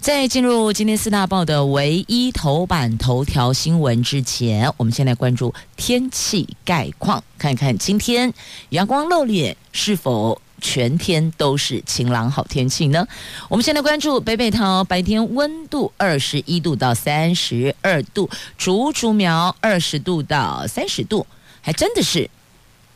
[0.00, 8.32] 在进入今天四大报的唯一头版头条新闻之前，我们先来关注天气概况，看看今天
[8.68, 13.06] 阳光露脸，是否全天都是晴朗好天气呢？
[13.48, 21.26] 我们先来关注北北桃，白天温度二十一度到三十二度，竹竹苗二十度到三十度，
[21.60, 22.30] 还真的是。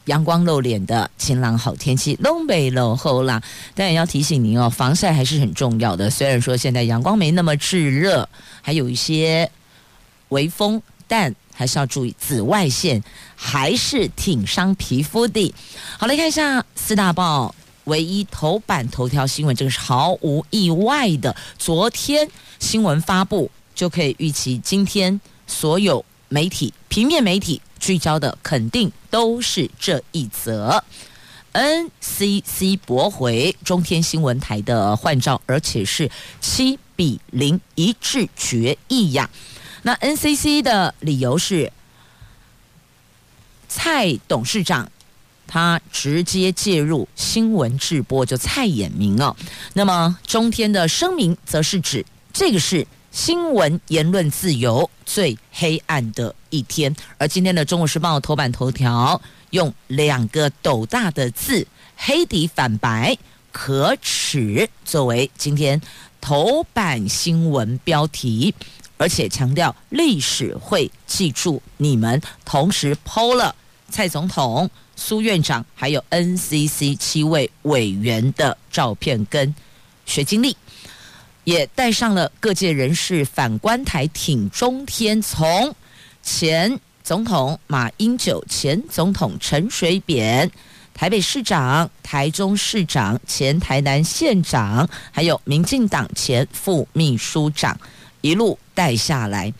[0.06, 3.42] 阳光露脸的晴朗好天气，东北落后啦。
[3.74, 6.10] 但也要提醒您哦，防晒还是很重要的。
[6.10, 8.28] 虽然说现在阳光没那么炙热，
[8.62, 9.50] 还有一些
[10.30, 13.02] 微风，但还是要注意紫外线，
[13.37, 15.54] 还是挺伤皮肤的。
[15.98, 21.37] 好，来看一下四大报唯一头版头条新闻，这个是毫无意外的。
[21.59, 22.28] 昨天
[22.59, 27.60] 新闻发布就可以预期，今天所有媒体、平面媒体。
[27.78, 30.84] 聚焦的肯定都是这一则
[31.54, 36.10] ，NCC 驳回中天新闻台的换照，而且是
[36.42, 39.30] 七比零一致决议呀。
[39.80, 41.72] 那 NCC 的理由是，
[43.66, 44.92] 蔡董事长
[45.46, 49.34] 他直接介入新闻直播，就蔡衍明哦。
[49.72, 52.87] 那么中天的声明则是指这个是。
[53.10, 61.66] 新闻言论自由最黑暗的一天，而今天的《中国时报》头版头条用两个斗大的字
[61.96, 63.16] “黑底反白
[63.50, 65.81] 可耻”作为今天
[66.20, 68.54] 头版新闻标题，
[68.97, 72.22] 而且强调历史会记住你们。
[72.44, 73.53] 同时抛了
[73.88, 79.53] 蔡总统、苏院长还有 NCC 七位委员的照片跟
[80.06, 80.56] 学经历。
[81.50, 85.75] 也带上了各界人士反观台挺中天，从
[86.22, 90.49] 前总统马英九、前总统陈水扁、
[90.94, 97.77] 台北市长、台中市长、前台南县长，还有民进党前副秘书长，
[98.21, 99.53] 一路带下来，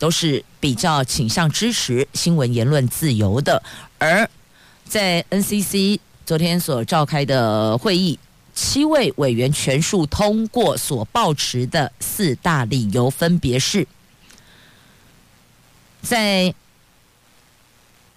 [0.00, 3.62] 都是比较倾向支持新闻言论自由的。
[3.98, 4.28] 而
[4.84, 8.18] 在 NCC 昨天所召开的会议。
[8.56, 13.86] 七位委员全数通过所抱持的四大理由，分别是：
[16.00, 16.54] 在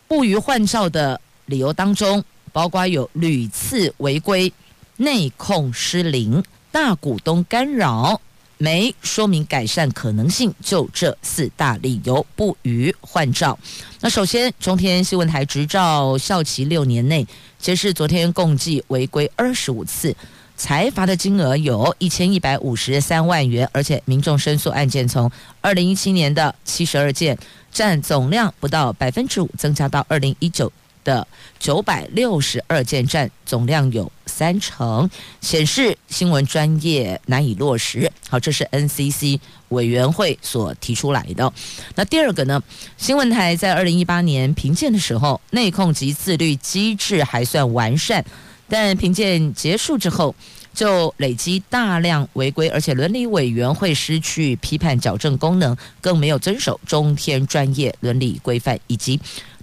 [0.07, 2.23] 不予换照的理由当中，
[2.53, 4.51] 包括有屡次违规、
[4.95, 8.21] 内控失灵、大股东干扰、
[8.61, 13.57] 没说明改善可能性，就这四大理由不予换照。
[14.01, 17.25] 那首先，中天新闻台执照效期六年内。
[17.57, 20.13] 截至昨天，共计违规二十五次，
[20.57, 25.31] 裁罚的金额有一千一百五十三万元，而且民众申诉案件从
[25.61, 27.37] 二零一七年的七十二件，
[27.71, 30.69] 占总量不到百分之五，增加到二零一九
[31.05, 31.25] 的
[31.59, 35.09] 九百六十二件，占总量有三成，
[35.41, 38.09] 显示新闻专业难以落实。
[38.29, 41.51] 好，这是 NCC 委员会所提出来的。
[41.95, 42.63] 那第二个呢？
[42.95, 48.23] 新闻台在二零一八年评鉴的时候，内控及自律机制还算完善，
[48.69, 50.33] 但评鉴结束之后，
[50.73, 59.19] 就累积大量违规，而且伦理委员会失去批判矫正功能，更没有遵守中天专业伦理规范以及。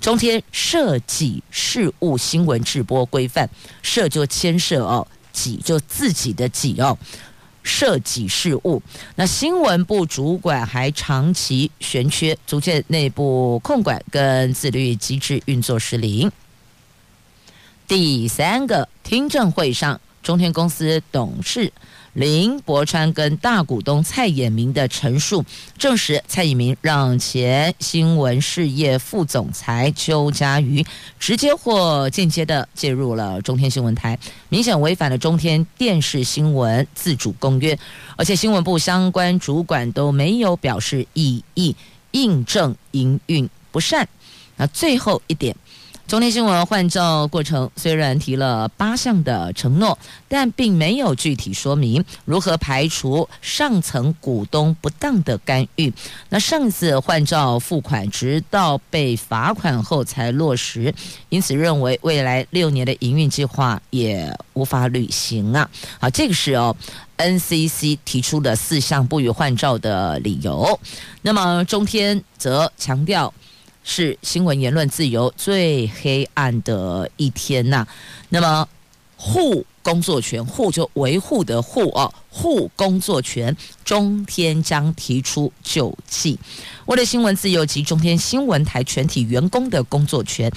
[0.07, 3.51] 中天涉己事务新闻直播规范，
[3.83, 6.97] 涉就牵涉哦，己就自己的己哦，
[7.65, 8.81] 涉己事务。
[9.17, 16.31] 那新闻部主管还长期悬缺，逐渐内部控管跟自律机制运作失灵。
[17.89, 21.73] 第三个听证会上，中天公司董事。
[22.17, 25.45] 林柏川跟大股东蔡衍明的陈述
[25.77, 30.83] 证实，蔡衍明让前新闻事业副总裁邱家瑜
[31.19, 34.19] 直接或间接的介入了中天新闻台，
[34.49, 37.79] 明显违反了中天电视新闻自主公约，
[38.17, 41.77] 而且新闻部相关主管都没有表示异议，
[42.13, 44.09] 印证营运不善。
[44.57, 45.55] 那最后一点。
[46.07, 49.99] 中天新闻换照过程虽然提了八项的承诺，
[50.29, 55.93] 但并没有具体说明如何排除上层股东不当的干预。
[56.29, 60.95] 那上次换照付款，直到被罚款后才落实，
[61.29, 65.69] 因此认为未来六年的营运计划也无法履行啊！
[65.99, 66.77] 好，这个是哦
[67.17, 70.79] NCC 提出的四项不予换照的理由。
[71.23, 73.35] 那么中天则强调
[73.89, 77.87] 是新闻言论自由最黑暗的一天呐、
[78.29, 78.69] 那么
[79.17, 86.37] 护工作权，护就维护的护哦，护工作权，中天将提出救济。
[86.87, 90.51] 为了新闻自由及中天新闻台全体员工的工作权。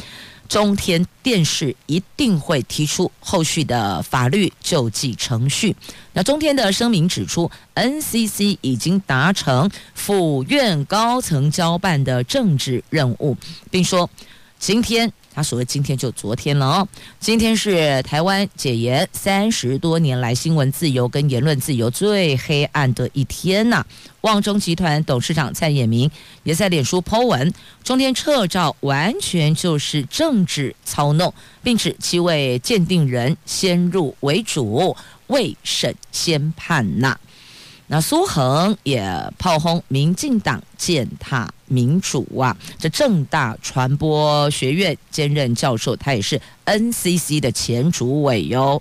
[0.50, 5.74] 中天电视一定会提出后续的法律救济程序。
[6.12, 13.38] 那中天的声明指出，NCC 已经达成府院高层交办的政治任务，
[13.69, 14.10] 并说
[14.57, 15.13] 今天。
[15.34, 16.88] 他所谓今天就昨天了哦，
[17.20, 23.88] 今天是台湾解严三十多年来新闻自由跟言论自由最黑暗的一天呐、啊。
[24.22, 26.12] 旺中集团董事长蔡衍明
[26.44, 27.54] 也在脸书 po 文，
[27.84, 31.34] 中天撤照完全就是政治操弄，
[31.64, 34.94] 并指七位鉴定人先入为主，
[35.28, 37.18] 未审先判呐、
[37.91, 42.56] 那苏恒也炮轰民进党践踏民主啊！
[42.77, 48.80] 这正大传播学院兼任教授，他也是 NCC 的前主委哟。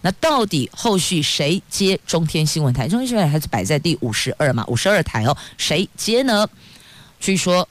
[0.00, 2.88] 那到底后续谁接中天新闻台？
[2.88, 4.64] 中天新闻台还是摆在第五十二嘛？
[4.66, 6.48] 五十二台哦，谁接呢？
[7.20, 7.68] 据说。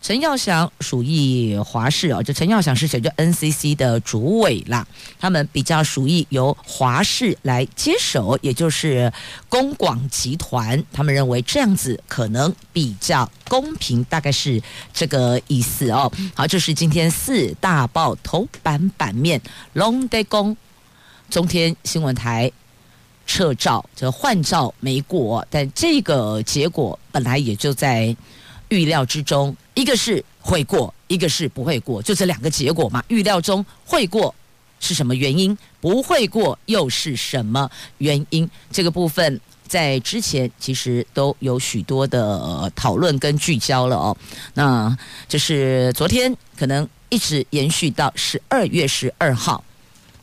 [0.00, 3.00] 陈耀祥属意华视哦，这陈耀祥是谁？
[3.00, 4.86] 就 NCC 的主委啦。
[5.18, 9.12] 他们比较属意由华视来接手，也就是
[9.48, 10.82] 公广集团。
[10.92, 14.62] 他们认为这样子可能比较公平，大概是
[14.94, 16.10] 这个意思哦。
[16.32, 19.42] 好，这是今天四大报头版版面，
[19.72, 20.56] 龙德公
[21.28, 22.50] 中天新闻台
[23.26, 28.16] 撤照，这换照没过，但这个结果本来也就在
[28.68, 29.54] 预料之中。
[29.78, 33.00] 一个是会过，一个是不会过，就这两个结果嘛。
[33.06, 34.34] 预料中会过
[34.80, 35.56] 是什么原因？
[35.80, 38.50] 不会过又是什么原因？
[38.72, 44.16] 这个部分在之前其实都有许多的讨论跟聚焦了哦。
[44.54, 44.98] 那
[45.28, 49.62] 就是昨天可能一直延续到十二月十二号，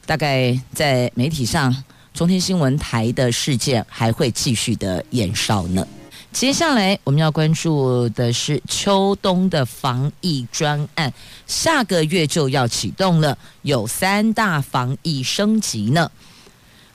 [0.05, 1.73] 大概在媒体上，
[2.13, 5.87] 中天新闻台的事件还会继续的延烧呢。
[6.35, 11.13] 接下来我们要关注的是秋冬的防疫专案，
[11.47, 16.11] 下个月就要启动了，有三大防疫升级呢。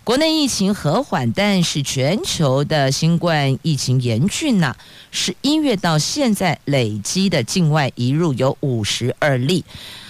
[0.05, 4.77] 国内疫情和缓，但是全球的新冠疫情严峻呐、啊。
[5.11, 9.65] 十一月到现在累积的境外移入有五十二例，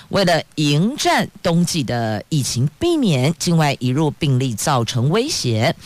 [0.08, 5.76] 为了迎战冬季的疫情，避免境外移入病例造成威胁。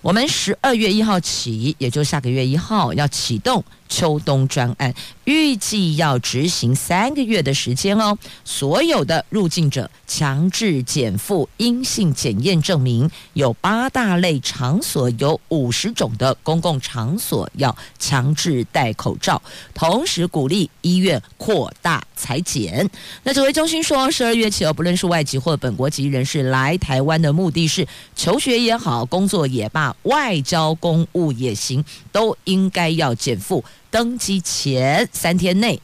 [0.00, 4.94] 我们十二月一号起，也就下个月一号要启动秋冬专案，
[5.24, 8.16] 预计要执行三个月的时间哦。
[8.44, 19.40] 所有的入境者强制检附阴性检验证明，有八大类场所，有五十种的公共场所要强制戴口罩，
[19.74, 22.88] 同时鼓励医院扩大裁检。
[23.22, 29.94] 那指挥中心说，十二月起哦，不论是外籍或本国籍人士来台湾的目的是求学也好，工作也罢。
[30.04, 35.80] 外交公务也行，都应该要检附登机前三天内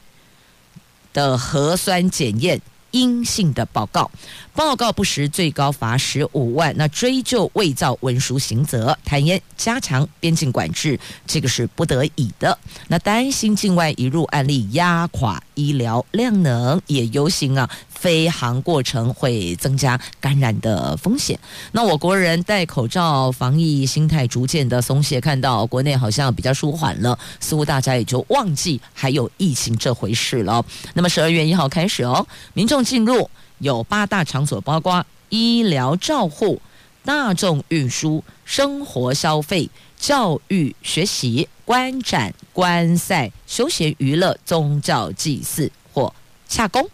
[1.13, 2.61] 的核酸检验
[2.91, 4.09] 阴性的报告，
[4.53, 8.97] 报告不实最高罚十五万，那追究伪造文书刑责。
[9.03, 10.97] 坦言加强边境管制，
[11.27, 12.57] 这个是不得已的。
[12.87, 17.69] 那担心境外移入案例压垮医疗量能，也忧心啊。
[17.89, 21.39] 飞航过程会增加感染的风险。
[21.71, 30.63] 那我国人戴口罩防疫心态逐渐的松懈，看到国内好像比较舒缓了，似乎大家也就忘记还有疫情这回事了。
[30.93, 36.61] 那么十二月一号开始哦，民众进入有八大场所，包括医疗照护、
[37.03, 46.13] 大众运输、生活消费、教育学习、观展观赛、休闲娱乐、宗教祭祀或
[46.47, 46.87] 洽公。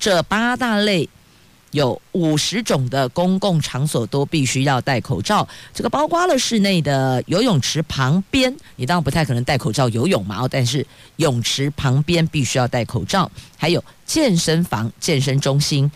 [0.00, 1.08] 这八大类
[1.72, 10.86] 有五十种的公共场所都必须要戴口罩，这个包括了室内的游泳池旁边，你当然不太可能戴口罩游泳嘛哦，但是
[11.16, 15.90] 泳池旁边必须要戴口罩，还有健身房、健身中心、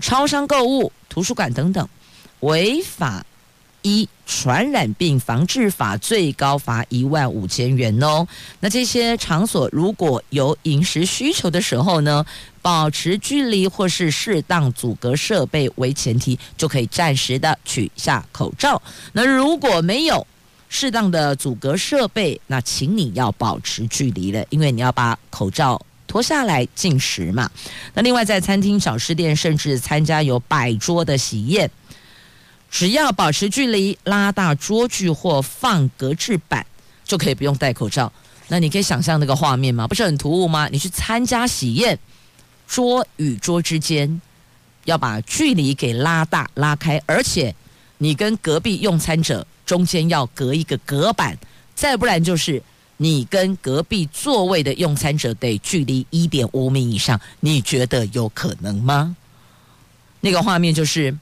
[0.00, 1.88] 超商购物、图书馆等等，
[2.40, 3.24] 违法。
[3.88, 8.26] 一传染病防治法最高罚一万五千元哦。
[8.60, 12.24] 那这些场所如果有饮食需求的时候呢，
[12.60, 18.80] 保持距离或是适当阻隔设备为前提，就可以暂时的取下口罩。
[19.12, 20.26] 那如果没有
[20.68, 27.50] 适当的阻隔设备，那请你要保持距离了，因为你要把口罩脱下来进食嘛。
[27.94, 31.70] 那另外在餐厅、小吃店，甚至参加有百桌的喜宴。
[32.70, 36.66] 只要保持距离、拉大桌距或放隔置板，
[37.04, 38.12] 就可以不用戴口罩。
[38.48, 39.86] 那你可以想象那个画面吗？
[39.86, 40.68] 不是很突兀吗？
[40.70, 41.98] 你去参加喜宴，
[42.66, 44.20] 桌与桌之间
[44.84, 47.54] 要把距离给拉大、拉开，而且
[47.98, 51.36] 你跟隔壁用餐者中间要隔一个隔板，
[51.74, 52.62] 再不然就是
[52.96, 57.20] 你跟隔壁座位的用餐者得距离一点五米以上。
[57.40, 59.14] 你觉得有可能吗？
[60.20, 61.14] 那个画面就是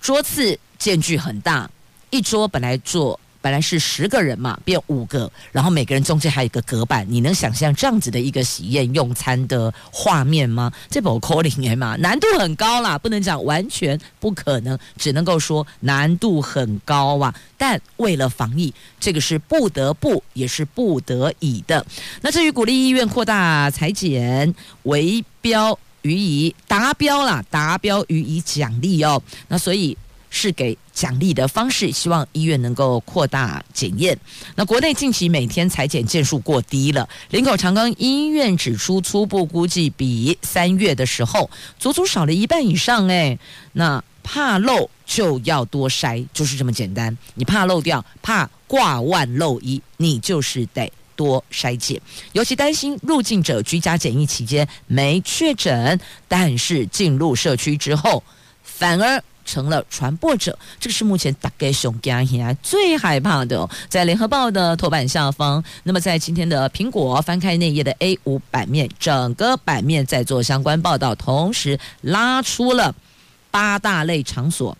[0.00, 0.58] 桌次。
[0.80, 1.70] 间距很大，
[2.08, 10.72] 一桌本来坐本来是十个人嘛，变五个，然后每个人中间还有一个隔板，你能想象这样子的一个喜宴用餐的画面吗？
[10.88, 17.34] 这不可能嘛，难度很高啦，不能讲完全不可能，只能够说难度很高啊。
[17.58, 21.84] 但为了防疫，这个是不得不也是不得已的。
[22.22, 24.54] 那至于鼓励医院扩大采检，
[24.84, 29.22] 围标予以达标啦，达标予以奖励哦。
[29.48, 29.96] 那所以。
[30.32, 34.16] 是给奖励的方式，希望医院能够扩大检验。
[34.54, 43.08] 那国内近期每天采检件数过低了，林口长庚医院指出，初步估计比三月的时候足足少了一半以上。
[43.08, 43.36] 哎，
[43.72, 47.18] 那怕漏就要多筛，就是这么简单。
[47.34, 52.00] 你怕漏掉，怕挂万漏一，你就是得多筛检。
[52.32, 58.22] 尤其担心入境者居家检疫期间没确诊，但是进入社区之后
[58.62, 59.22] 反而。
[59.42, 63.68] 成了传播者，这个是目前大概熊家现最害怕的。
[63.88, 72.94] 在联合报的头版下方，那么在今天的苹果翻开内页的 A 五版面，整个版面在做相关报道，同时拉出了
[73.50, 74.76] 八大类场所，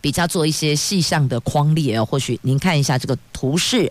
[0.00, 2.06] 比较做一些细项的框列哦。
[2.06, 3.90] 或许您看一下这个图示，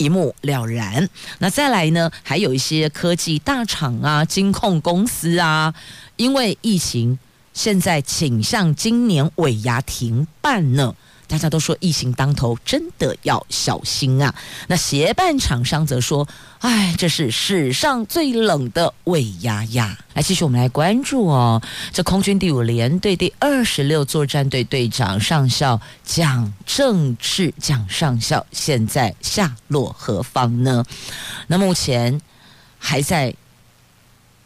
[0.00, 1.08] 一目了然。
[1.38, 5.72] 那再来呢，还有一些科技大厂啊、金控公司啊，
[6.16, 7.18] 因为疫情。
[7.52, 10.94] 现在倾向今年尾牙停办呢，
[11.30, 14.34] 大家都说疫情当头，真的要小心啊。
[14.66, 16.26] 那协办厂商则说
[16.58, 21.62] ：“哎，这是史上最冷的尾牙呀。”来，继续我们来关注哦。
[21.92, 30.84] 这空军第五联队第二十六作战队队长上校蒋正志蒋上校现在下落何方呢？
[31.46, 32.20] 那目前
[32.76, 33.32] 还在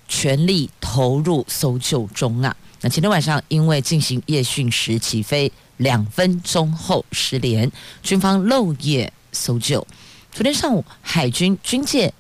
[0.06, 2.54] 全力投入搜救中啊。
[2.82, 7.70] 那今天晚上因为进行夜训时起飞两分钟后失联，
[8.02, 9.86] 军方漏夜搜救。
[10.32, 12.12] 昨天上午，海军军舰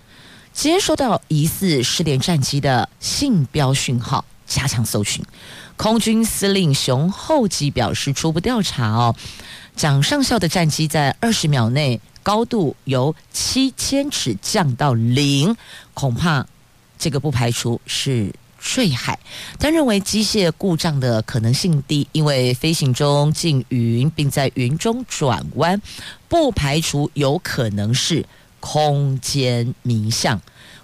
[0.52, 5.24] 接收到疑似失联战机的信标讯号，加强搜寻。
[5.76, 9.16] 空军司令熊厚基表示，初步调查哦，
[9.74, 15.56] 蒋上校的战机在二十秒内高度由七千尺降到零，
[15.94, 16.46] 恐怕
[16.96, 18.32] 这个不排除是。
[18.64, 19.18] 坠海，
[19.58, 25.80] 但认为机械故障的可能性低，因为飞行中进云，并在云中转弯，
[26.28, 28.24] 不排除有可能是
[28.60, 30.40] 空间迷向。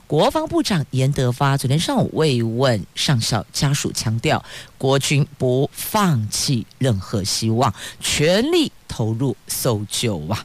[0.06, 4.44] 国防部长严德发昨天上午慰问上校家属，强调
[4.76, 10.44] 国军不放弃任何希望，全力投入搜救啊！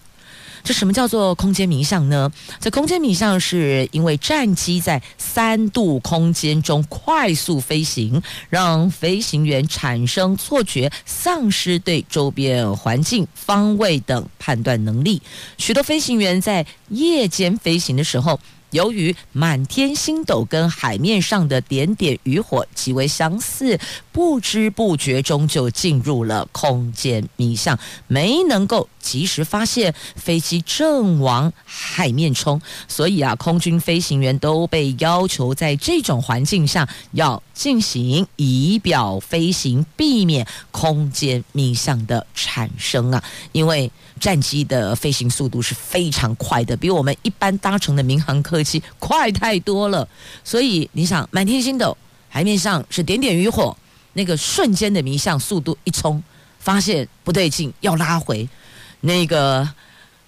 [0.66, 2.32] 这什么叫做空间迷象呢？
[2.60, 8.20] 这空间迷象是因为战机在三度空间中快速飞行，
[8.50, 15.22] 让飞行员产生错觉，丧失对周边环境、方位等判断能力。
[15.60, 18.40] 许多飞行员在夜间飞行的时候，
[18.72, 23.80] 由于满天星斗跟海面上的点点渔火极为相似，
[24.12, 43.92] 不知不觉中就进入了空间迷向，没能够及时发现飞机正往海面冲，所以啊，空军飞行员都被要求在这种环境下要进行仪表飞行，避免空间迷向的产生啊，因为。
[44.20, 50.08] 战机的飞行速度是非常快的，比我们一般搭乘的民航客机快太多了。
[50.44, 51.96] 所以你想，满天星斗，
[52.30, 53.76] 海面上是点点渔火，
[54.14, 56.24] 那个瞬间的迷向速度一冲，
[56.60, 58.48] 发现不对劲，要拉回，
[59.02, 59.68] 那个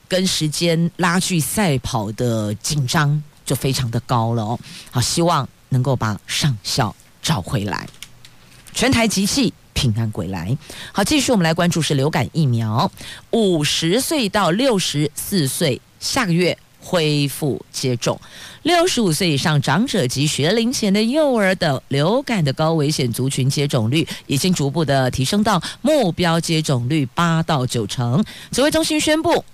[0.07, 4.59] 跟时间拉锯赛跑的紧张就非常的高了哦。
[4.91, 7.87] 好，希望能够把上校找回来，
[8.73, 9.53] 全台集气。
[9.77, 10.57] 平安归来。
[10.91, 12.91] 好，继续我们来关注是流感疫苗，
[13.29, 18.19] 五十岁到六十四岁下个月恢复接种，
[18.63, 28.25] 六十五岁以上长者及学龄前的幼儿等流感的高危险族群接种率已经逐步的提升到目标接种率八到九成。
[28.51, 29.45] 指挥中心宣布，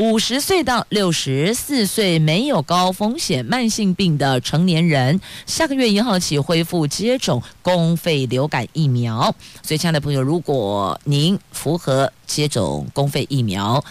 [0.00, 9.34] 五十岁到六十四岁没有高风险慢性病的成年人，下个月一号起恢复接种公费流感疫苗。
[9.62, 13.84] 所以，亲爱的朋友，如果您符合接种公费疫苗，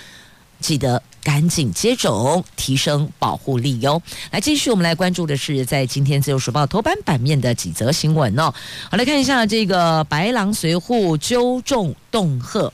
[0.60, 4.02] 记得赶紧接种，提升保护力哟。
[4.32, 8.52] 来，继续我们来关注的是在今天自由时报头版版面的几则新闻哦。
[8.90, 12.74] 好，来看一下这个白狼随扈纠众恫吓，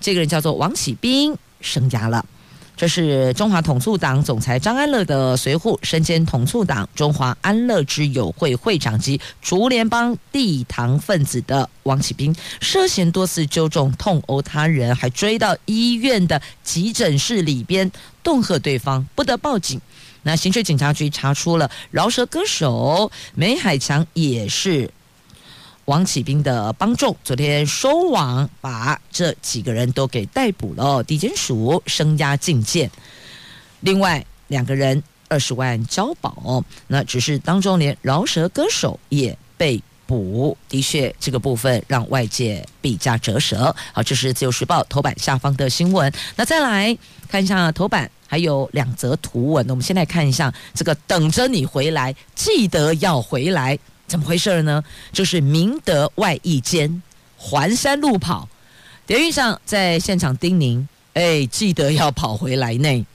[0.00, 1.36] 这个人叫做王启斌。
[1.60, 2.24] 升家了，
[2.76, 17.90] 这是中华统促党总裁张安乐的随扈，身兼统促党中华安乐之友会会长及竹联帮地堂分子的王启斌，涉嫌多次纠众痛殴他人，还追到医院的急诊室里边
[18.22, 19.80] 恫吓对方，不得报警。
[20.22, 24.90] 那刑事警察局查出了饶舌歌手梅海强也是。
[25.90, 31.02] 王启斌的帮众昨天收网，把这几个人都给逮捕了。
[31.02, 32.88] 地检署声押进见，
[33.80, 36.64] 另外两个人二十万交保。
[36.86, 43.74] 那只是当中连饶舌歌手也被捕，的确这个部分让外界比较折舌。
[43.92, 46.12] 好，这是自由时报头版下方的新闻。
[46.36, 46.96] 那再来
[47.28, 49.66] 看一下头版，还有两则图文。
[49.66, 53.76] 那我们先来看一下这个，等着你回来，记得要回来。
[54.10, 54.82] 怎么回事呢？
[55.12, 57.00] 就是明德外役间
[57.36, 58.48] 环山路跑，
[59.06, 63.06] 典狱长在现场叮咛：“哎，记得要跑回来呢。”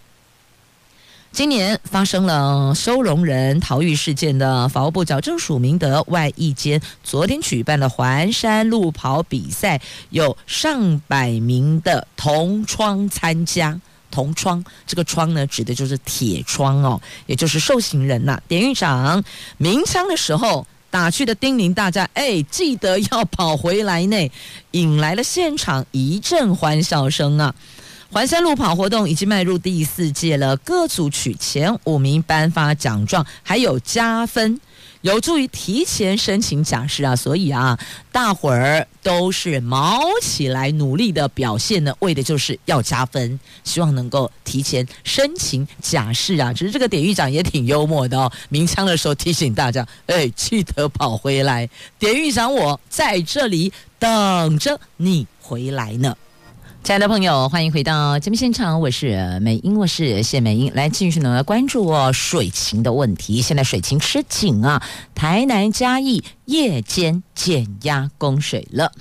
[1.34, 13.82] 今年发生了收容人逃狱事件的法务部矫正署明德外役监，昨天举办了环山路跑比赛，有上百名的同窗参加。
[14.10, 19.22] 同窗这个窗呢，指的就是铁窗哦，也就是受刑人呐、典狱长
[19.58, 20.66] 鸣枪的时候。
[20.96, 24.32] 打趣的叮咛大家，哎，记得要跑回来呢，
[24.72, 27.54] 引来了现场一阵欢笑声啊！
[28.14, 34.62] 环山路跑活动已经迈入第四届了，各组取前五名颁发奖状，还有加分。
[35.06, 37.80] 有助于提前申请假释啊，所以啊，
[38.12, 46.52] 大伙儿都是卯起来努力的表现呢，为的就是要加分，希望能够提前申请假释啊。
[46.52, 56.18] 只是这个典狱长也挺幽默的哦，鸣枪的时候提醒大家，哎，记得跑回来，典狱长我在这里等着你回来呢。
[56.86, 63.42] 亲爱的朋友，欢迎回到节目现场，我是美英，我是谢美英，来继续呢关注哦水情的问题。
[63.42, 64.84] 现在水情吃紧啊，
[65.16, 68.92] 台南嘉义夜间减压供水了，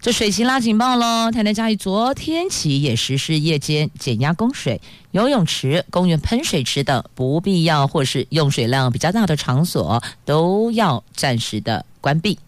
[0.00, 1.30] 这水情拉警报喽。
[1.30, 12.38] 台南嘉义昨天起也实施夜间减压供水，游泳池、公园喷水池等不必要或是用水量比较大的场所都要暂时的关闭。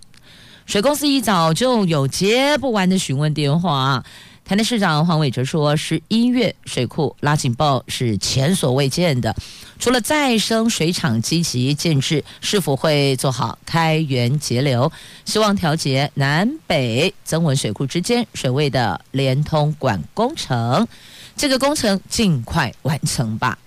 [0.65, 4.03] 水公司一早就有接不完的询问电话。
[4.45, 9.35] 台南市长黄伟哲说：“十一月水库拉警报是前所未见的，
[9.79, 14.93] 除了再生水厂积极建置，是否会做好开源节流？
[15.25, 20.87] 希望调节南北增文水库之间水位的连通管工程，
[21.35, 23.59] 这个工程尽快完成吧。”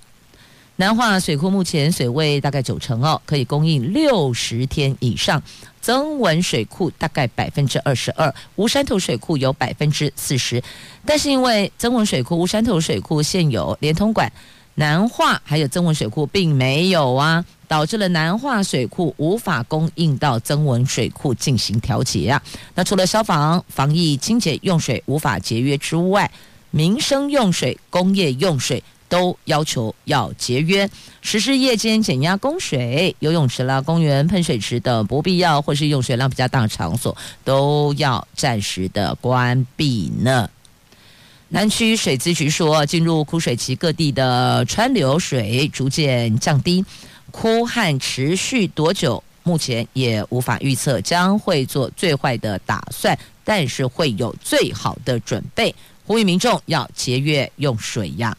[0.79, 5.41] 南化水库目前水位大概九成哦，可以供应六十天以上。
[5.87, 10.61] 曾文水库大概百分之二十二，吴山头水库有百分之四十。
[11.05, 14.29] 但是因为曾文水库、吴山头水库现有连通管，
[14.75, 22.43] 南化还有曾文水库并没有啊，导致了南化水库无法供应到曾文水库进行调节啊。
[22.75, 26.29] 那除了消防、防疫、清洁用水无法节约之外，
[26.69, 28.83] 民生用水、工业用水。
[29.09, 30.89] 都要求要节约，
[31.21, 40.49] 实施夜间减压供水，游泳池啦、公园喷水池等不必要或是用水量比较大的场所都要暂时的关闭呢。
[41.49, 46.83] 南区水资局说，进入枯水期，各地的川流水逐渐降低，
[47.31, 55.73] 枯旱持续多久，目前也无法预测，将会做最坏的打算，但是会有最好的准备，
[56.05, 58.37] 呼吁民众要节约用水呀。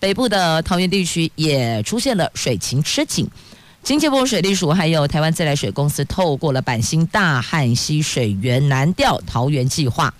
[0.00, 3.28] 北部的桃园地区也出现了水情吃紧，
[3.82, 10.12] 经济部水利署还有台湾自来水公司透过了板新大汉溪水源南调桃园计划，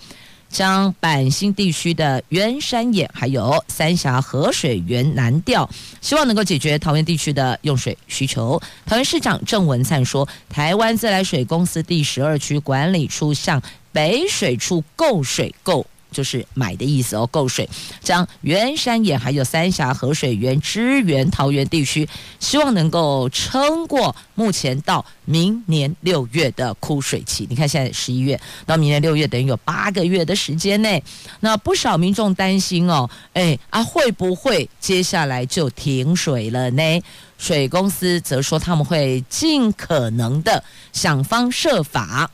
[0.49, 5.67] 将板新地区的员山眼还有三峡河水源南调，
[5.99, 8.61] 希望能够解决桃园地区的用水需求。
[8.85, 13.59] 桃园市长郑文灿说，台湾自来水公司第十二区管理处向
[13.91, 17.67] 北水处购水购就是买的意思哦，购水，
[18.01, 22.07] 将员山眼还有三峡河水源支援桃园地区，
[22.39, 27.47] 希望能够撑过目前到明年六月的枯水期。
[27.49, 31.01] 你看现在十一月到明年六月，等于有八个月的时间内，
[31.39, 37.01] 那不少民众担心哦，哎啊会不会接下来就停水了呢？
[37.37, 42.29] 水公司则说他们会尽可能的想方设法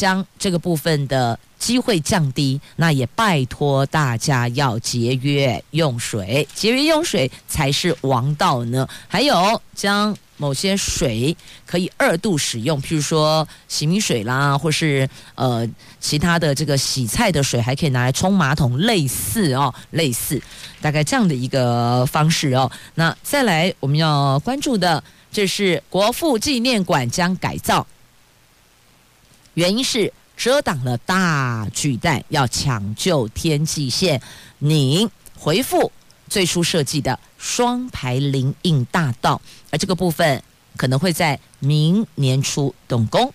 [0.00, 1.38] 将这个部分的。
[1.60, 8.88] 机会降低，那也拜托大家要节约用水，节约用水才是王道呢。
[9.06, 11.36] 还有将某些水
[11.66, 15.68] 可以二度使用，譬如说洗米水啦，或是呃
[16.00, 20.40] 其他的这个洗菜的水，还可以拿来冲马桶，类似哦，类似
[20.80, 22.72] 大概这样的一个方式哦。
[22.94, 27.86] 那再来我们要关注的，这是国父纪念馆将改造，
[29.60, 30.10] 原因是。
[30.36, 34.18] 遮挡了大巨蛋，要抢救天际线，
[34.56, 35.06] 您
[35.38, 35.92] 回复
[36.30, 39.38] 最初设计的双排林荫大道，
[39.70, 40.42] 而这个部分
[40.78, 43.34] 可能会在明年初动工。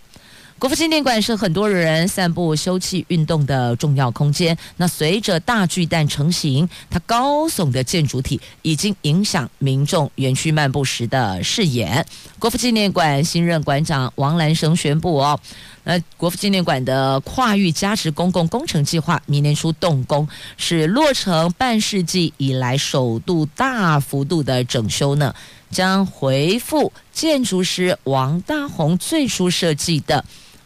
[0.65, 4.57] 国父纪念馆是很多人散步、休憩、运动的重要空间。
[4.77, 12.03] 那随着大巨蛋成型，它高耸的建筑体已经影响民众园区漫步时的视野。
[12.39, 15.39] 国父纪念馆新任馆长王兰生宣布哦，
[15.83, 25.31] 那国父纪念馆的跨域加值公共工程计划明年初动工，是落成半世纪以来首度大幅度的整修呢，
[25.69, 30.25] 将恢复建筑师王大红最初设计的。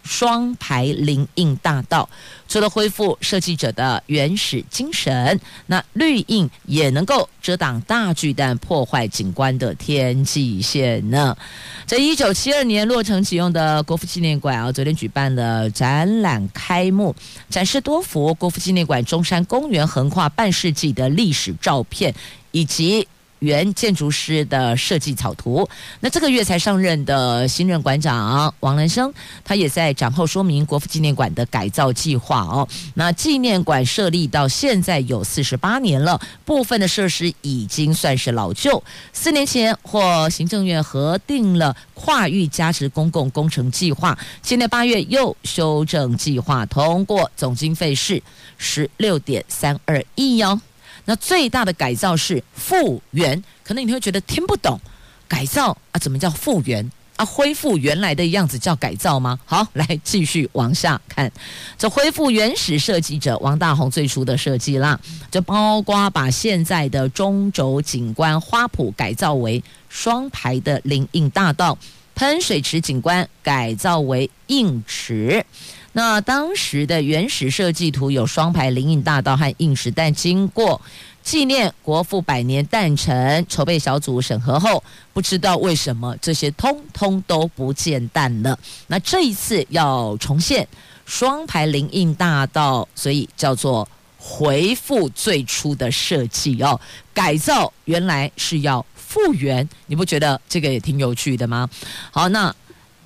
[0.10, 2.10] 双排林荫大道，
[2.48, 11.38] 除了恢复设计者的原始精神，那绿荫也能够遮挡大巨蛋破坏景观的天际线呢。
[11.86, 17.16] 在一九七二年落成启用的国父纪念馆啊，昨天举办了展览开幕，
[17.48, 22.12] 展示多幅国父纪念馆中山公园横跨半世纪的历史照片，
[22.50, 23.08] 以及。
[23.40, 25.68] 原建筑师的设计草图。
[26.00, 32.68] 那这个月才上任的新任馆长王兰生，他也在展后说明国父纪念馆的改造计划哦。
[32.94, 38.84] 那纪念馆设立到现在有四十八年了，部分的设施已经算是老旧。
[39.14, 48.22] 四年前获行政院核定了跨域加值公共工程计划，今年八月又修正计划通过，总经费是
[48.58, 50.60] 十六点三二亿哦。
[51.06, 54.80] 那最大的改造是复原，可能你会觉得听不懂，
[55.28, 57.26] 改造啊，怎么叫复原啊？
[57.26, 59.40] 恢复原来的样子叫改造吗？
[59.46, 61.32] 好，来继续往下看，
[61.78, 65.00] 这恢复原始设计者王大红最初的设计啦，
[65.32, 71.78] 就包括把现在的中轴景观花圃改造为双排的林荫大道，
[72.16, 75.46] 喷水池景观改造为硬池。
[75.92, 80.80] 那当时的原始设计图有双排林荫大道和硬石，但经过
[81.24, 88.58] 纪念国父百年诞辰筹备小组审核后，不知道为什么这些通通都不见蛋了。
[88.88, 90.68] 那这一次要重现
[91.06, 96.80] 双排林荫大道，所以叫做回复最初的设计哦，
[97.14, 101.68] 改造原来是要复原，你不觉得这个也挺有趣的吗？
[102.12, 102.56] 好，那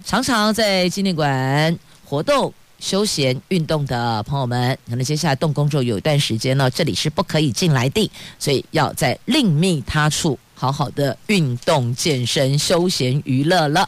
[0.04, 2.54] 常常在纪念馆活动。
[2.84, 13.88] 休闲运动的朋友们，可能接下来动工之后有一段时间呢，这里是不可以进来的，所以要在另觅他处，好好的运动健身、休闲娱乐了。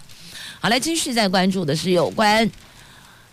[0.62, 2.50] 好，来继续再关注的是有关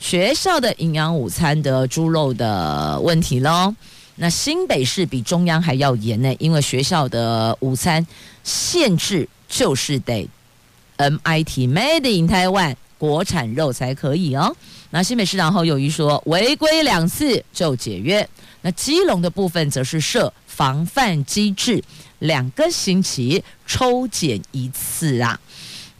[0.00, 3.72] 学校的营养午餐的猪肉的问题喽。
[4.16, 8.04] 那新北市比中央还要严呢，因为学校的午餐
[8.42, 10.28] 限制就是得
[10.96, 14.56] MIT Made in Taiwan 国产肉才可以哦。
[14.90, 18.28] 那新北市长侯友谊说，违规两次就解约。
[18.60, 21.82] 那基隆的部分则是设防范机制，
[22.20, 25.40] 两个星期抽检一次啊。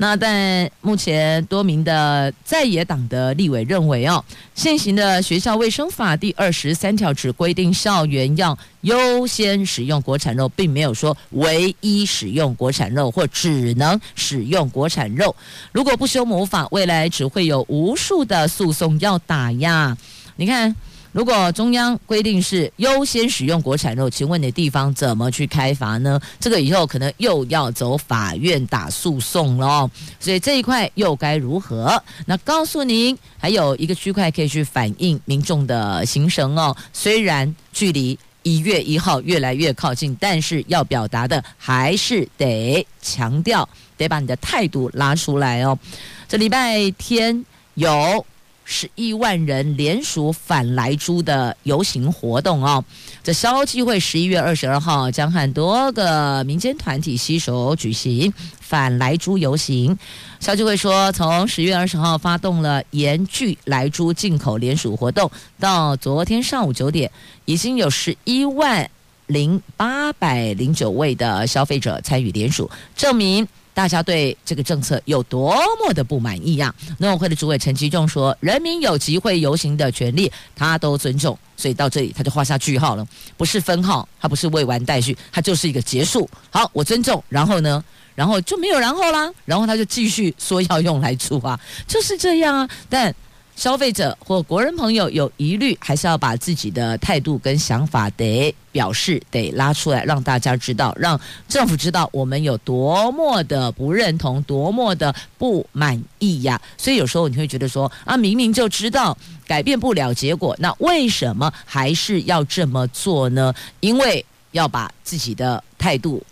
[0.02, 15.36] 那但目前多名的在野党的立委认为哦，现行的学校卫生法第二十三条只规定校园要优先使用国产肉，并没有说唯一使用国产肉或只能使用国产肉。
[15.70, 19.96] 如果不修母法，未来只会有无数的诉讼要打呀。
[20.34, 20.74] 你看。
[21.12, 26.18] 如果中央规定是优先使用国产肉，请问你的地方怎么去开罚呢？
[26.40, 32.02] 这个以后可能又要走法院打诉讼了，所以这一块又该如何？
[32.24, 36.74] 那告诉您，还有一个区块可以去反映民众的心声哦。
[36.94, 45.78] 虽然距离一月一号越来越靠近，但是要表达的还是得强调，得把你的态度拉出来哦。
[46.26, 47.44] 这礼拜天
[47.74, 48.24] 有。
[48.64, 52.84] 十一万人联署反莱猪的游行活动哦。
[53.22, 59.96] 这消基会十一月二十二号将和多个民间团体携手举行反莱猪游行。
[60.40, 67.10] 消基会说，从十月二十号发动了严拒莱猪进口联署活动，到昨天上午九点，
[67.44, 68.90] 已经有十一万
[69.26, 73.46] 零八百零九位的消费者参与联署，证明。
[73.74, 76.94] 大家对这个政策有多么的不满意呀、啊？
[76.98, 83.06] 农委会的主委陈吉仲说：“人民有集会游行的权利，他都尊重。”所以到这里他就画下句号了，
[83.36, 86.28] 不是分号，他不是未完待续，他就是一个结束。
[86.50, 87.22] 好，我尊重。
[87.28, 87.82] 然后呢？
[88.14, 89.32] 然后就没有然后啦。
[89.46, 92.68] 然后他就继续说要用来出发，就是这样啊。
[92.90, 93.14] 但
[93.54, 106.60] 消费者或国人朋友有疑虑，还是要把自己的态度跟想法得表示，得拉出来，让大家知道，让政府知道我们有多么的不认同，多么的不满意呀。
[106.76, 113.54] 所以有时候你会觉得说啊，明明就知道改变不了结果，那为什么还是要这么做呢？
[113.80, 116.22] 因为要把自己的态度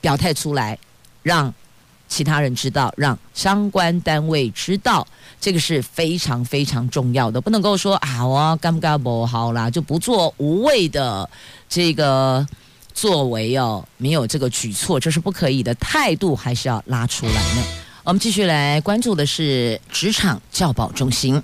[0.00, 0.78] 表态出来，
[1.22, 1.52] 让。
[2.10, 5.06] 其他人知道，让相关单位知道，
[5.40, 11.30] 这个是非常非常重要的，不能够说啊，我干不干不好啦，就不做无谓的
[11.68, 12.44] 这个
[12.92, 17.64] 作为哦，没有这个举措，这是不可以的，态度还是要拉出来呢。
[18.02, 21.40] 我们继续来关注的是职场教保中心。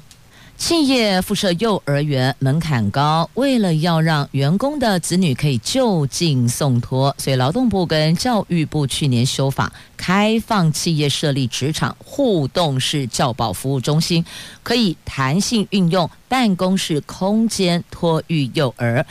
[0.56, 14.24] 企业附设幼儿园门槛高，为了要让员工的子女可以就近送托，所以劳动部跟教育部去年修法，开放企业设立职场互动式教保服务中心，
[14.62, 19.04] 可以弹性运用办公室空间托育幼儿。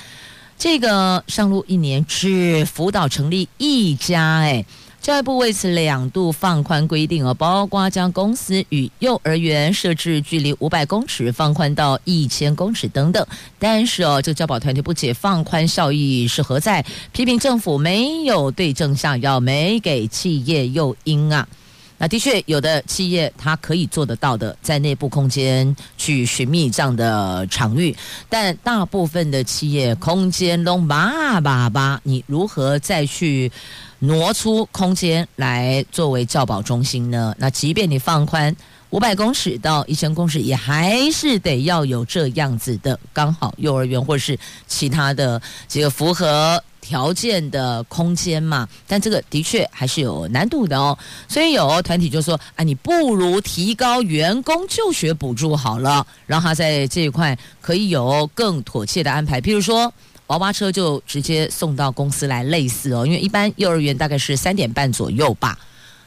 [0.57, 4.65] 这个上路一年只辅导成立一家，哎。
[5.05, 13.23] 教育部为此两度放宽规定哦，包括将公司与幼儿园设置距离五百公尺放宽到一千公尺等等。
[13.59, 21.47] 但是哦，这个教保团体不解放宽效益是何在，批评政府没有对症下药，没给企业诱因啊。
[21.97, 27.95] 那的确，有的企业它可以做得到的，在内部空间去寻觅这样的场域，
[28.27, 33.51] 但大部分的企业空间都麻巴巴，你如何再去
[33.99, 37.33] 挪出空间来作为教保中心呢？
[37.39, 38.53] 那即便你放宽
[38.95, 46.63] 五百公尺到一千公尺，也还是得要有这样子的刚好幼儿园或者是其他的这个符合。
[46.79, 50.95] 条件的空间嘛，但这个的确还是有难度的哦。
[51.27, 59.41] 所以有团体就说：“啊，你不如提高员工就学补助好了，让他在这一块可以有更妥切的安排。
[59.41, 59.91] 譬如说，
[60.27, 63.03] 娃娃车就直接送到公司来，类似哦。
[63.03, 65.57] 因为一般幼儿园大概是三点半左右吧。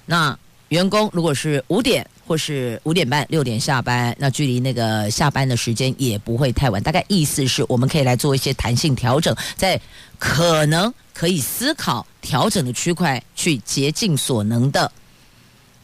[0.06, 0.38] 那
[0.68, 6.82] 员工如果是五点。”或是五点半六点下班，那距离那个下班的时间也不会太晚。
[6.82, 9.80] 大概意思是我们可以来做一些弹性调整，在
[10.18, 14.92] 可能可以思考调整的区块，去竭尽所能的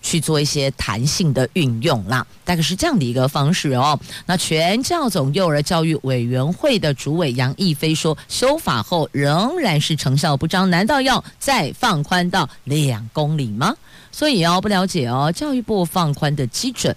[0.04, 2.24] 去做一些弹性的运用啦。
[2.44, 3.98] 大概是这样的一个方式哦。
[4.26, 13.74] 那全教总幼儿教育委员会的主委杨义飞说，修法后仍然是成效不彰，难道要再放宽到两公里吗？
[14.12, 16.94] 所以哦，不了解哦，教育部放宽的基准，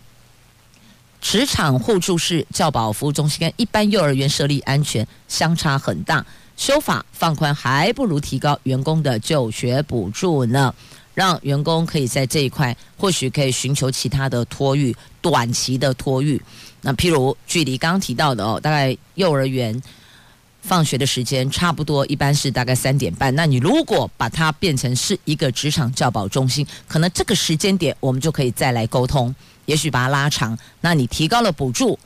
[1.21, 6.23] 职场互助式教保服务中心跟一般幼儿园设立安全相差很大，
[6.57, 10.75] 修法放宽还不如提高员工的就学补助呢，
[11.17, 16.39] 让员工可以在这一块或许可以寻求其他的托育，短期的托育。
[16.81, 19.81] 那譬如距离刚刚提到的哦，大概幼儿园。
[20.59, 23.33] 放学的时间差不多，一般是大概三点半。
[23.35, 29.33] 那你如果把它变成是一个职场教保中心，可能这个时间点我们就可以再来沟通，
[29.65, 30.57] 也许把它拉长。
[30.81, 31.97] 那你提高了补助，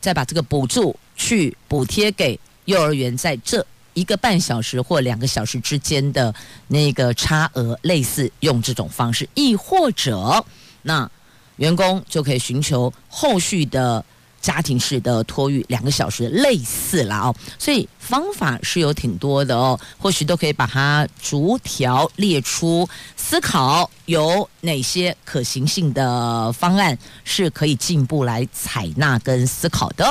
[0.00, 6.34] 再把这个补助去补贴给幼儿园，在这一个半小时或两个小时之间的
[6.68, 10.44] 那个差额，类似用这种方式，亦或者
[10.82, 11.10] 那
[11.56, 14.04] 员工就可以寻求后续的。
[14.40, 30.04] 家庭式的托育两个小时类似了哦，所以方法是有挺多的哦，或许都可以把它逐条列出，思考有哪些可行性的方案是可以进一步来采纳跟思考的。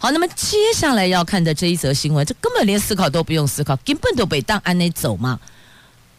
[0.00, 5.38] 好，那么接下来要看的这一则新闻，这根本连思考都不用思考，根本都被当案内走嘛。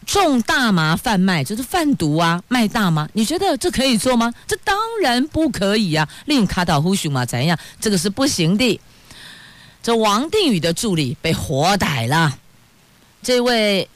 [0.06, 4.32] 种大麻贩卖就是贩毒啊，卖大麻，你觉得这可以做吗？
[4.46, 6.08] 这当然不可以啊！
[6.26, 7.56] 令卡岛呼熊嘛怎样？
[7.80, 8.80] 这个是不行的。
[9.82, 12.36] 这王定宇的助理被活逮了，
[13.22, 13.88] 这位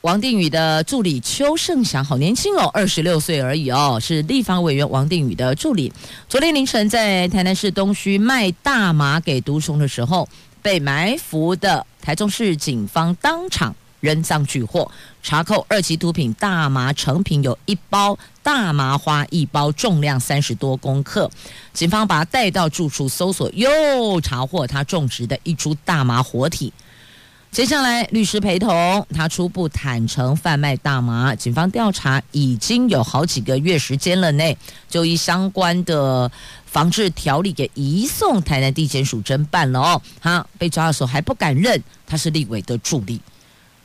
[0.00, 5.92] 王定宇的助理邱胜祥，好年轻哦，二十六岁而已哦，是立法委员王定宇的助理。
[6.28, 10.28] 昨天凌晨在台南市东区卖大麻给毒虫的时候，
[10.60, 13.74] 被埋伏的台中市警方当场。
[14.00, 14.90] 人赃俱获，
[15.22, 21.30] 查扣二级毒品大麻成品有一包，大麻花一包，重量三十多公克。
[21.72, 26.72] 警方把他带到住处搜索，又查获他种植的一株大麻活体。
[27.50, 31.34] 接下来律师陪同他初步坦承贩卖大麻。
[31.34, 34.56] 警方调查已经有好几个月时间了内，
[34.88, 36.30] 就以相关的
[36.64, 40.00] 防治条例给移送台南地检署侦办了哦。
[40.20, 43.20] 他被抓的时候还不敢认他是立委的助理。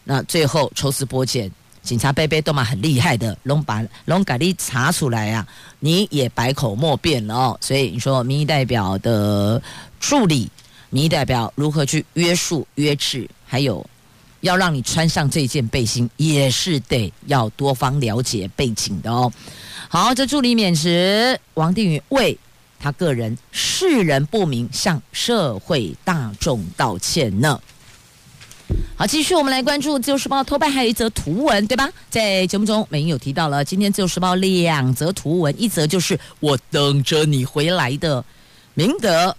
[0.06, 5.46] 那最后抽丝剥茧，警察伯伯都嘛很厉害的，拢把龙给你查出来啊，
[5.80, 7.58] 你也百口莫辩了哦。
[7.60, 9.62] 所以你说民意代表的
[10.00, 10.50] 助理，
[10.90, 13.86] 民意代表如何去约束约制，还有
[14.42, 19.32] 要让你穿上这件背心，也是得要多方了解背景的哦。
[19.90, 22.38] 好，这助理免职，王定宇为
[22.80, 27.60] 他个人世人不明向社会大众道歉呢。
[28.98, 31.90] 好，继续我们来关注《自由时报》头版还有一则图文，对吧？
[32.10, 38.24] 在节目中，美英有提到了今天《自由时报》两则图文，一则就是我等着你回来的
[38.74, 39.36] 明德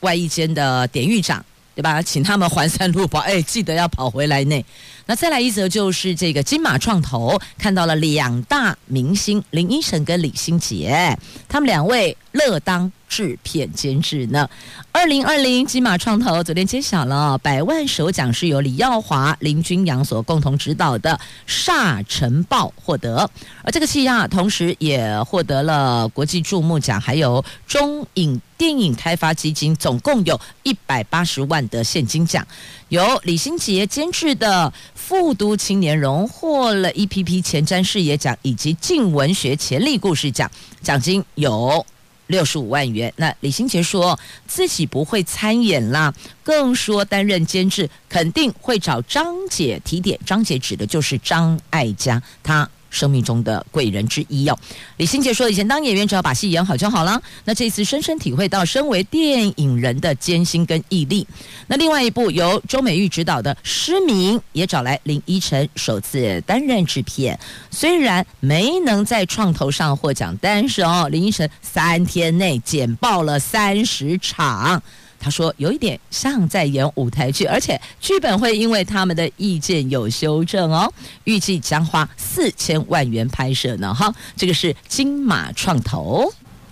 [0.00, 2.00] 外一间的典狱长，对吧？
[2.00, 4.64] 请他们环山路跑，哎，记得要跑回来呢。
[5.04, 12.90] 那再来一则就是这个金马创投看到了两大明星林依晨跟李心洁，他们两位乐当。
[13.12, 14.48] 制片监制呢？
[14.90, 21.12] 二零二零金马创投昨天揭晓了，百万首奖是由李耀华、林君阳所共同执导的
[21.46, 23.28] 《沙尘暴》获得，
[23.62, 32.46] 而这个戏啊，同时也获得了国际注目奖，还有中影电影开发基金总共有一百八十万的现金奖。
[32.88, 40.50] 由李心杰监制的《复都青年》荣获了 EPP 前瞻视野奖以及镜文学潜力故事奖，
[40.82, 41.84] 奖金有。
[42.32, 43.12] 六十五万元。
[43.16, 44.18] 那李心洁说
[44.48, 50.18] 自己不会参演啦，更说担任监制肯定会找张姐提点。
[50.26, 52.68] 张姐指的就是张艾嘉，她。
[52.92, 54.56] 生命中的贵人之一哦，
[54.98, 57.20] 李心洁说：“以前当演员只要把戏演好就好了。
[57.44, 61.26] 那这次深深体会到身为电影人的艰辛跟毅力。
[61.66, 67.36] 那另外一部由周美玉执导的《失明》也找来林依晨首次担任制片，
[67.70, 74.80] 虽然没能在创投上获奖，但是哦，林依晨三天内剪爆了三十场。”
[75.22, 80.92] 他说有一点像在演舞台剧，而且剧本会因为他们的意见有修正哦。
[81.22, 83.94] 预计将花四千万元拍摄呢。
[83.94, 86.28] 哈，这个是金马创投。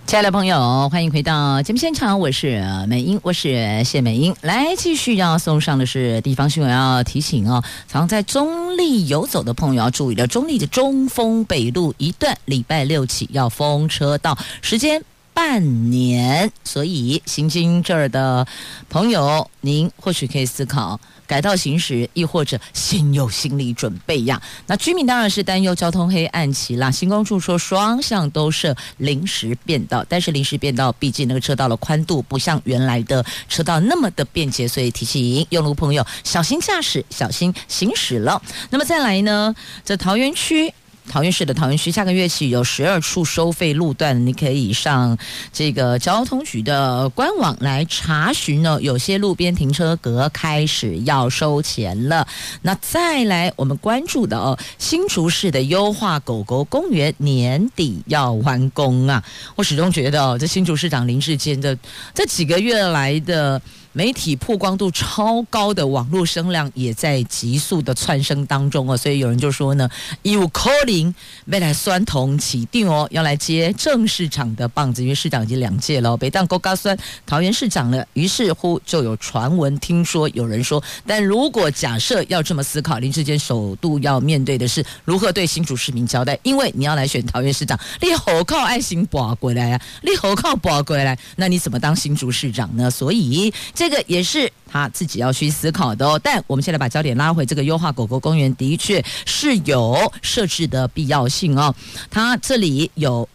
[0.07, 4.35] 亲爱的朋友，欢迎回到节目现场，我是美英，我是谢美英。
[4.41, 15.01] 来继续要送上的是地方新闻，要提醒哦，常在中立游走的朋友要注意了，中立的中丰北路一段礼拜六起要封车道，时间。
[15.33, 18.45] 半年，所以行经这儿的
[18.89, 24.41] 朋友，您或许可以思考改道行驶，亦或者先有心理准备呀。
[24.67, 26.91] 那居民当然是担忧交通黑暗期啦。
[26.91, 38.41] 行公处说双向都设临时变道，但是临时变道毕竟那个车道的宽度不像原来的车道那么的便捷，所以提醒用路朋友小心驾驶，小心行驶了。
[38.69, 40.73] 那么再来呢，在桃园区。
[41.09, 45.17] 桃园市的桃园区，下个月起有十二处收费路段，你可以上
[45.51, 48.79] 这个交通局的官网来查询呢。
[48.81, 52.25] 有些路边停车格开始要收钱了。
[52.61, 59.23] 那再来，我们关注的哦，新竹市的优化狗狗公园年底要完工啊！
[59.55, 61.77] 我始终觉得哦，这新竹市长林志坚的
[62.13, 63.61] 这几个月来的。
[63.93, 69.89] 媒体曝光度超高的网络声量也在急速的窜升当中哦，所以有人就说呢，
[70.21, 71.13] 有可能
[71.47, 92.89] 未来酸同起定哦，要来接正市长的棒子，因为市长已经两届了，北当高高酸桃园市长了，于是乎就有传闻，听说有人说，但如果假设要这么思考，林志坚首度要面对的是如何对新竹市民交代，因为你要来选桃园市长，你好靠爱心博过来啊，你好靠博过来，那你怎么当新竹市长呢？
[92.89, 93.53] 所以。
[93.81, 96.21] 这个也是他自己要去思考的哦。
[96.23, 101.73] 但我们现在把焦点拉回这个优化狗狗公园，的确是有设置的必要性哦。
[102.11, 103.27] 它这里有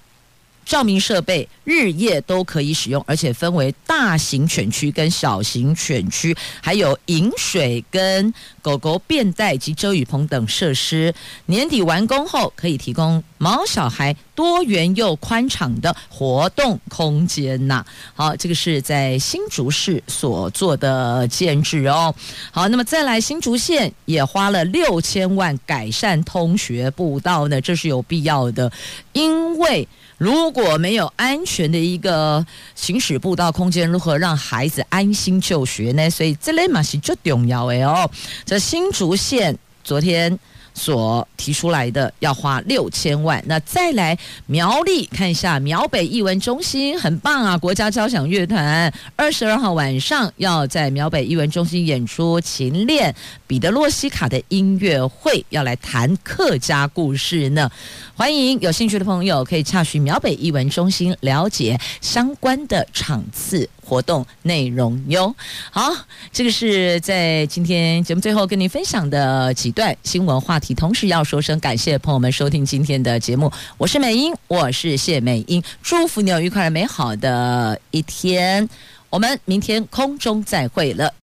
[0.66, 11.14] 照明设备日夜都可以使用，而且分为大型犬区跟小型犬区，还有饮水跟狗狗便袋及遮雨棚等设施。
[11.46, 17.87] 年底完工后，可以提供毛小孩多元又宽敞的活动空间呐。
[18.14, 22.12] 好，这个是在新竹市所做的建置哦。
[22.51, 28.72] 好，那么再来新竹县也花了六千万改善通学步道呢，这是有必要的，
[29.12, 29.86] 因为。
[30.18, 32.44] 如果没有安全的一个
[32.74, 36.10] 行驶步道空间，如何让孩子安心就学呢？
[36.10, 38.10] 所以这类嘛是最重要的哦。
[38.44, 40.38] 这新竹县昨天。
[40.77, 47.57] 所提出来的要花六千万，那再来苗栗看一下苗北艺文中心很棒啊！
[47.57, 53.12] 国家交响乐团二十二号晚上要在苗北艺文中心演出《琴恋
[53.47, 57.70] 彼得洛西卡》的音乐会，要来谈客家故事呢。
[58.14, 63.66] 欢迎有兴趣的朋友可以洽询苗北艺文中心了解相关的场次。
[63.87, 65.32] 活动内容哟，
[65.70, 65.93] 好，
[66.32, 78.68] 这个是在今天节目最后跟您分享的几段新闻话题，同时要说声感谢朋友们收听今天的节目，我是美英，我是谢美英，祝福你有愉快美好的一天，
[79.09, 81.26] 我们明天空中再会了。